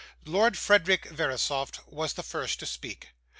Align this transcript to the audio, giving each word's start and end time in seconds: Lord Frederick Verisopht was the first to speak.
Lord 0.25 0.57
Frederick 0.57 1.05
Verisopht 1.11 1.81
was 1.85 2.13
the 2.13 2.23
first 2.23 2.59
to 2.61 2.65
speak. 2.65 3.09